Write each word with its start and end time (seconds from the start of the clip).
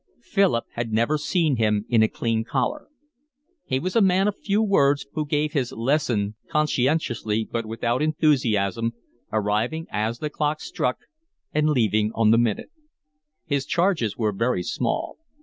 Philip 0.23 0.65
had 0.73 0.91
never 0.91 1.19
seen 1.19 1.57
him 1.57 1.85
in 1.87 2.01
a 2.01 2.07
clean 2.07 2.43
collar. 2.43 2.87
He 3.65 3.77
was 3.79 3.95
a 3.95 4.01
man 4.01 4.27
of 4.27 4.35
few 4.35 4.63
words, 4.63 5.05
who 5.13 5.27
gave 5.27 5.53
his 5.53 5.71
lesson 5.71 6.33
conscientiously 6.49 7.47
but 7.51 7.67
without 7.67 8.01
enthusiasm, 8.01 8.93
arriving 9.31 9.85
as 9.91 10.17
the 10.17 10.31
clock 10.31 10.59
struck 10.59 10.97
and 11.53 11.69
leaving 11.69 12.11
on 12.15 12.31
the 12.31 12.39
minute. 12.39 12.71
His 13.45 13.63
charges 13.67 14.17
were 14.17 14.31
very 14.31 14.63
small. 14.63 15.19